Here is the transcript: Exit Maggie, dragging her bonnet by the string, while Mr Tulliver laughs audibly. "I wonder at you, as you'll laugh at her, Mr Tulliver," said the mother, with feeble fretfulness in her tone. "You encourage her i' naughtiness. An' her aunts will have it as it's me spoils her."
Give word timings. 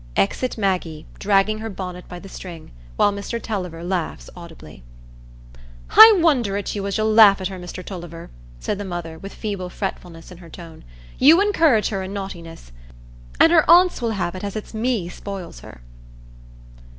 Exit 0.15 0.57
Maggie, 0.57 1.05
dragging 1.19 1.59
her 1.59 1.69
bonnet 1.69 2.07
by 2.09 2.17
the 2.17 2.27
string, 2.27 2.71
while 2.95 3.13
Mr 3.13 3.39
Tulliver 3.39 3.83
laughs 3.83 4.31
audibly. 4.35 4.81
"I 5.91 6.17
wonder 6.19 6.57
at 6.57 6.73
you, 6.73 6.87
as 6.87 6.97
you'll 6.97 7.13
laugh 7.13 7.39
at 7.39 7.49
her, 7.49 7.59
Mr 7.59 7.85
Tulliver," 7.85 8.31
said 8.59 8.79
the 8.79 8.83
mother, 8.83 9.19
with 9.19 9.31
feeble 9.31 9.69
fretfulness 9.69 10.31
in 10.31 10.39
her 10.39 10.49
tone. 10.49 10.83
"You 11.19 11.39
encourage 11.39 11.89
her 11.89 12.01
i' 12.01 12.07
naughtiness. 12.07 12.71
An' 13.39 13.51
her 13.51 13.63
aunts 13.69 14.01
will 14.01 14.13
have 14.17 14.33
it 14.33 14.43
as 14.43 14.55
it's 14.55 14.73
me 14.73 15.07
spoils 15.07 15.59
her." 15.59 15.81